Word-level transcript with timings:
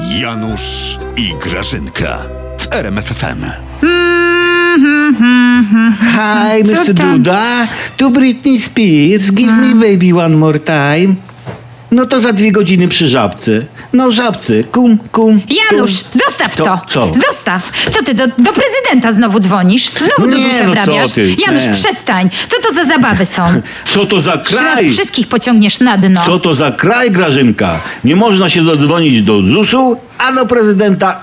Janusz 0.00 0.98
i 1.16 1.34
Grażynka 1.40 2.18
w 2.58 2.72
RMFFM. 2.74 3.44
Hi, 6.00 6.64
Co 6.64 6.72
Mr. 6.84 6.94
tam? 6.94 7.16
Duda. 7.22 7.68
To 7.96 8.10
Britney 8.10 8.60
Spears. 8.60 9.30
Give 9.30 9.52
me 9.52 9.74
baby 9.74 10.12
one 10.12 10.36
more 10.36 10.58
time. 10.60 11.16
No 11.90 12.06
to 12.06 12.20
za 12.20 12.32
dwie 12.32 12.52
godziny 12.52 12.88
przy 12.88 13.08
żabce. 13.08 13.52
No 13.92 14.12
żabce. 14.12 14.64
Kum, 14.64 14.98
kum. 15.12 15.40
Janusz, 15.70 16.02
kum. 16.02 16.20
zostaw 16.26 16.56
Co? 16.56 16.64
to! 16.64 16.80
Co? 16.88 17.12
Zostaw! 17.26 17.70
Co 17.90 18.02
ty, 18.04 18.14
do, 18.14 18.26
do 18.26 18.52
prezydenta 18.52 19.12
znowu 19.12 19.40
dzwonisz? 19.40 19.90
Znowu 19.90 20.30
do 20.30 20.36
duszy 20.36 20.64
no 20.64 20.70
wrabiasz? 20.70 21.12
ty, 21.12 21.36
Janusz, 21.46 21.66
nie. 21.66 21.74
przestań! 21.74 22.30
Co 22.48 22.68
to 22.68 22.74
za 22.74 22.84
zabawy 22.84 23.24
są? 23.24 23.62
Co 23.94 24.06
to 24.06 24.20
za 24.20 24.38
kraj? 24.38 24.90
wszystkich 24.90 25.28
pociągniesz 25.28 25.80
na 25.80 25.98
dno. 25.98 26.26
Co 26.26 26.38
to 26.38 26.54
za 26.54 26.70
kraj, 26.70 27.10
Grażynka? 27.10 27.80
Nie 28.04 28.16
można 28.16 28.50
się 28.50 28.64
dodzwonić 28.64 29.22
do 29.22 29.42
ZUS-u, 29.42 29.96
a 30.18 30.32
do 30.32 30.46
prezydenta... 30.46 31.20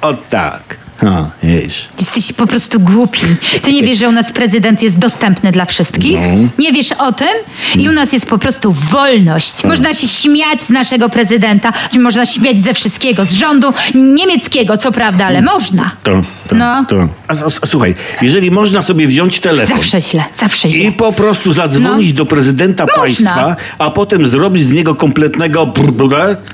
O 0.00 0.14
tak. 0.14 0.83
A, 1.02 1.24
wiesz. 1.42 1.88
Jesteś 2.00 2.32
po 2.32 2.46
prostu 2.46 2.80
głupi. 2.80 3.20
Ty 3.62 3.72
nie 3.72 3.82
wiesz, 3.82 3.98
że 3.98 4.08
u 4.08 4.12
nas 4.12 4.32
prezydent 4.32 4.82
jest 4.82 4.98
dostępny 4.98 5.52
dla 5.52 5.64
wszystkich? 5.64 6.18
No. 6.20 6.48
Nie 6.58 6.72
wiesz 6.72 6.92
o 6.92 7.12
tym? 7.12 7.28
I 7.76 7.88
u 7.88 7.92
nas 7.92 8.12
jest 8.12 8.26
po 8.26 8.38
prostu 8.38 8.72
wolność. 8.72 9.52
Tak. 9.52 9.64
Można 9.64 9.94
się 9.94 10.08
śmiać 10.08 10.62
z 10.62 10.70
naszego 10.70 11.08
prezydenta, 11.08 11.72
można 11.98 12.26
śmiać 12.26 12.56
ze 12.58 12.74
wszystkiego, 12.74 13.24
z 13.24 13.32
rządu 13.32 13.72
niemieckiego, 13.94 14.76
co 14.76 14.92
prawda, 14.92 15.26
ale 15.26 15.42
można. 15.42 15.90
To, 16.02 16.22
to, 16.48 16.54
No. 16.56 16.84
to. 16.88 17.08
A, 17.28 17.32
a, 17.62 17.66
słuchaj, 17.66 17.94
jeżeli 18.22 18.50
można 18.50 18.82
sobie 18.82 19.06
wziąć 19.06 19.40
telefon... 19.40 19.76
Zawsze 19.78 20.00
źle, 20.00 20.24
zawsze 20.34 20.70
źle. 20.70 20.84
I 20.84 20.92
po 20.92 21.12
prostu 21.12 21.52
zadzwonić 21.52 22.10
No. 22.12 22.16
do 22.16 22.26
prezydenta 22.26 22.84
Można. 22.84 23.02
państwa, 23.02 23.56
a 23.78 23.90
potem 23.90 24.26
zrobić 24.26 24.66
z 24.66 24.72
niego 24.72 24.94
kompletnego 24.94 25.72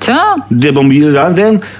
Co? 0.00 0.36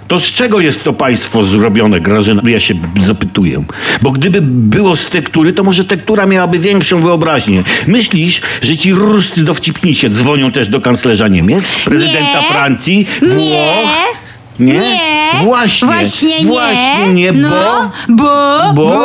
to 0.09 0.21
z 0.21 0.23
czego 0.25 0.61
jest 0.61 0.85
to 0.85 0.93
państwo 0.93 1.45
zrobione, 1.45 2.01
Grażyna? 2.01 2.43
Ja 2.45 2.61
się 2.61 2.75
zapytuję. 3.07 3.65
Bo 4.03 4.11
gdyby 4.11 4.41
było 4.43 4.97
z 4.97 5.07
tektury, 5.07 5.53
to 5.53 5.65
może 5.65 5.85
tektura 5.85 6.27
miałaby 6.27 6.59
większą 6.59 7.03
wyobraźnię. 7.03 7.63
Myślisz, 7.87 8.41
że 8.63 8.77
ci 8.77 8.93
ruscy 8.93 9.45
dowcipnicie 9.45 10.11
dzwonią 10.11 10.53
też 10.53 10.69
do 10.69 10.81
kanclerza 10.81 11.29
Niemiec, 11.29 11.65
prezydenta 11.85 12.41
Nie. 12.41 12.47
Francji. 12.49 13.07
Włoch? 13.23 13.85
Nie? 13.85 14.30
Nie. 14.61 15.21
Właśnie. 15.45 15.89
Właśnie 15.89 16.39
nie. 16.39 16.47
Właśnie 16.47 17.13
nie, 17.13 17.33
bo... 17.33 17.39
No, 17.49 17.91
bo, 18.09 18.25
Bo? 18.75 18.87
bo, 18.87 18.99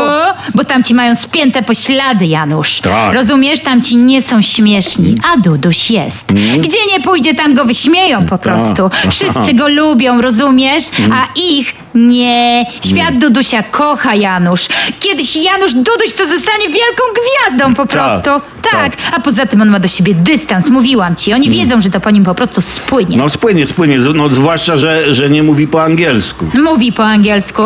bo, 0.56 0.64
tam 0.64 0.84
ci 0.84 0.94
mają 0.94 1.16
spięte 1.16 1.62
poślady, 1.64 2.26
Janusz. 2.26 2.80
Tak. 2.80 3.14
Rozumiesz? 3.14 3.62
Tam 3.62 3.82
ci 3.82 3.98
nie 3.98 4.22
są 4.22 4.42
śmieszni, 4.42 5.16
a 5.34 5.38
Duduś 5.40 5.92
jest. 5.92 6.34
Gdzie 6.60 6.78
nie 6.94 7.00
pójdzie, 7.02 7.36
tam 7.36 7.54
go 7.54 7.66
wyśmieją 7.66 8.26
po 8.26 8.38
prostu. 8.38 8.90
Wszyscy 9.10 9.54
go 9.54 9.68
lubią, 9.68 10.22
rozumiesz? 10.22 10.84
A 11.14 11.28
ich 11.40 11.85
nie. 11.96 12.66
Świat 12.86 13.18
Dudusia 13.18 13.64
kocha 13.64 14.16
Janusz. 14.16 14.68
Kiedyś 15.00 15.36
Janusz 15.36 15.74
Duduś 15.74 16.14
to 16.18 16.28
zostanie 16.28 16.68
wielką 16.68 17.04
gwiazdą 17.14 17.74
po 17.74 17.86
prostu. 17.86 18.30
Tak. 18.72 18.98
A 19.14 19.20
poza 19.20 19.46
tym 19.46 19.62
on 19.62 19.70
ma 19.70 19.80
do 19.80 19.88
siebie 19.88 20.14
dystans, 20.14 20.70
mówiłam 20.70 21.16
ci. 21.16 21.34
Oni 21.34 21.50
wiedzą, 21.50 21.82
że 21.82 21.90
to 21.90 22.00
po 22.00 22.12
nim 22.12 22.24
po 22.24 22.36
prostu 22.36 22.62
spłynie. 22.62 23.18
No 23.18 23.30
spłynie, 23.30 23.68
spłynie, 23.68 23.98
no, 23.98 24.30
zwłaszcza, 24.30 24.78
że, 24.78 25.16
że 25.16 25.30
nie 25.30 25.44
mówi 25.44 25.68
po 25.68 25.84
angielsku. 25.84 26.46
Mówi 26.64 26.92
po 26.92 27.06
angielsku, 27.06 27.62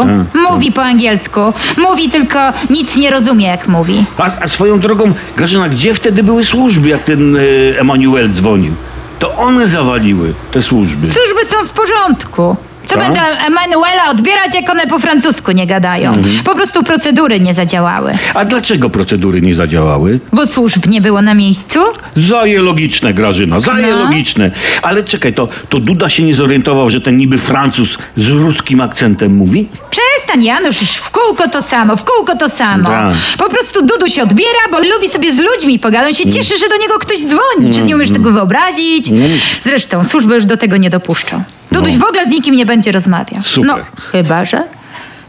mówi 0.50 0.72
po 0.72 0.84
angielsku, 0.84 1.40
mówi 1.78 2.10
tylko 2.10 2.40
nic 2.70 2.98
nie 2.98 3.10
rozumie 3.10 3.48
jak 3.48 3.68
mówi. 3.68 4.06
A, 4.18 4.32
a 4.42 4.48
swoją 4.48 4.80
drogą, 4.80 5.14
Grażyna, 5.38 5.70
gdzie 5.70 5.94
wtedy 5.94 6.24
były 6.24 6.46
służby, 6.46 6.90
jak 6.90 7.04
ten 7.04 7.36
e, 7.36 7.40
Emanuel 7.80 8.34
dzwonił? 8.34 8.74
To 9.20 9.36
one 9.36 9.68
zawaliły 9.68 10.34
te 10.52 10.62
służby. 10.62 11.08
Służby 11.08 11.46
są 11.46 11.68
w 11.68 11.72
porządku. 11.74 12.56
Co 12.90 12.96
Tak? 12.96 13.04
będę 13.06 13.22
Emanuela 13.22 14.10
odbierać, 14.12 14.54
jak 14.56 14.70
one 14.70 14.88
po 14.88 15.00
francusku 15.00 15.52
nie 15.52 15.68
gadają? 15.68 16.12
Po 16.44 16.56
prostu 16.56 16.84
procedury 16.84 17.40
nie 17.40 17.54
zadziałały. 17.54 18.14
A 18.34 18.46
dlaczego 18.46 18.90
procedury 18.90 19.42
nie 19.42 19.56
zadziałały? 19.56 20.20
Bo 20.34 20.46
służb 20.48 20.88
nie 20.88 21.02
było 21.02 21.22
na 21.22 21.34
miejscu? 21.34 21.80
Zaje 22.16 22.62
logiczne, 22.62 23.14
Grażyna, 23.14 23.60
zaje 23.60 23.88
No. 23.92 24.00
logiczne. 24.00 24.52
Ale 24.82 25.04
czekaj, 25.04 25.34
to, 25.34 25.48
to 25.70 25.80
Duda 25.80 26.10
się 26.10 26.24
nie 26.24 26.34
zorientował, 26.34 26.90
że 26.90 27.02
ten 27.02 27.18
niby 27.18 27.38
Francuz 27.38 27.98
z 28.18 28.28
ruskim 28.28 28.82
akcentem 28.82 29.36
mówi? 29.36 29.68
Przestań, 30.30 30.46
Janusz, 30.46 30.82
już 30.82 30.92
w 30.92 31.10
kółko 31.10 31.48
to 31.48 31.62
samo, 31.62 31.96
w 31.96 32.04
kółko 32.04 32.36
to 32.36 32.50
samo. 32.50 32.90
Tak. 32.90 33.14
Po 33.38 33.50
prostu 33.50 33.86
Dudu 33.86 34.08
się 34.08 34.24
odbiera, 34.24 34.60
bo 34.72 34.80
lubi 34.80 35.10
sobie 35.10 35.34
z 35.34 35.40
ludźmi 35.40 35.80
pogadać. 35.80 36.18
Się 36.18 36.32
cieszy, 36.32 36.58
że 36.58 36.70
do 36.70 36.78
niego 36.82 37.00
ktoś 37.00 37.18
dzwoni. 37.20 37.74
Czy 37.74 37.82
nie 37.82 37.96
umiesz 37.96 38.12
tego 38.12 38.32
wyobrazić? 38.32 39.12
Zresztą 39.62 40.06
służby 40.06 40.36
już 40.36 40.46
do 40.46 40.58
tego 40.58 40.78
nie 40.78 40.90
dopuszczą. 40.90 41.44
Duduś 41.72 41.98
w 41.98 42.04
ogóle 42.04 42.26
z 42.26 42.28
nikim 42.28 42.56
nie 42.56 42.66
będzie 42.66 42.92
rozmawiał. 42.92 43.44
Super. 43.44 43.68
No, 43.68 43.78
chyba, 44.12 44.46
że 44.46 44.64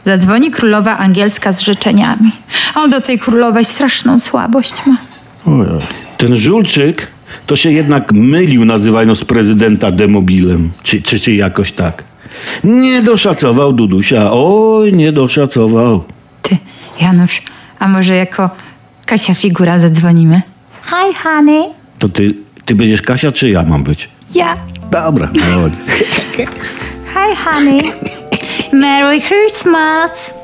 zadzwoni 0.04 0.50
królowa 0.50 0.98
angielska 0.98 1.52
z 1.52 1.60
życzeniami. 1.60 2.32
On 2.74 2.90
do 2.90 3.00
tej 3.00 3.18
królowej 3.18 3.64
straszną 3.64 4.18
słabość 4.18 4.86
ma. 4.86 4.96
Ojej. 5.46 5.80
Ten 6.16 6.36
Żulczyk 6.36 7.06
to 7.46 7.56
się 7.56 7.72
jednak 7.72 8.12
mylił, 8.12 8.64
nazywając 8.64 9.24
prezydenta 9.24 9.90
demobilem. 9.90 10.70
Czy, 10.82 11.02
czy, 11.02 11.20
czy 11.20 11.32
jakoś 11.32 11.72
tak. 11.72 12.09
Nie 12.64 13.02
doszacował 13.02 13.72
Dudusia. 13.72 14.28
Oj, 14.32 14.92
nie 14.92 15.12
doszacował. 15.12 16.04
Ty, 16.42 16.56
Janusz, 17.00 17.42
a 17.78 17.88
może 17.88 18.16
jako 18.16 18.50
Kasia 19.06 19.34
Figura 19.34 19.78
zadzwonimy? 19.78 20.42
Hi, 20.84 21.14
honey. 21.24 21.64
To 21.98 22.08
ty, 22.08 22.28
ty 22.64 22.74
będziesz 22.74 23.02
Kasia, 23.02 23.32
czy 23.32 23.50
ja 23.50 23.62
mam 23.62 23.82
być? 23.82 24.08
Ja. 24.34 24.56
Dobra, 24.90 25.26
dobra. 25.26 25.70
Hi, 27.14 27.36
honey. 27.44 27.80
Merry 28.72 29.20
Christmas. 29.20 30.39